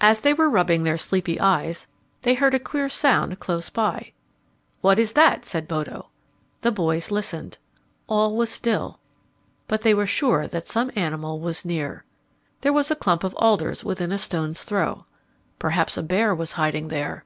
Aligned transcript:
As 0.00 0.20
they 0.20 0.32
were 0.32 0.48
rubbing 0.48 0.84
their 0.84 0.96
sleepy 0.96 1.40
eyes, 1.40 1.88
they 2.22 2.34
heard 2.34 2.54
a 2.54 2.60
queer 2.60 2.88
sound 2.88 3.40
close 3.40 3.68
by. 3.68 4.12
"What 4.80 4.96
is 5.00 5.14
that?" 5.14 5.44
said 5.44 5.66
Bodo. 5.66 6.10
The 6.60 6.70
boys 6.70 7.10
listened. 7.10 7.58
All 8.06 8.36
was 8.36 8.48
still. 8.48 9.00
But 9.66 9.82
they 9.82 9.92
were 9.92 10.06
sure 10.06 10.46
that 10.46 10.68
some 10.68 10.92
animal 10.94 11.40
was 11.40 11.64
near. 11.64 12.04
There 12.60 12.72
was 12.72 12.92
a 12.92 12.94
clump 12.94 13.24
of 13.24 13.34
alders 13.34 13.82
within 13.82 14.12
a 14.12 14.18
stone's 14.18 14.62
throw. 14.62 15.04
Perhaps 15.58 15.96
a 15.96 16.02
bear 16.04 16.32
was 16.32 16.52
hiding 16.52 16.86
there. 16.86 17.24